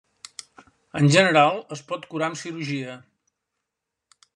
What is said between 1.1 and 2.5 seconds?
general, es pot curar amb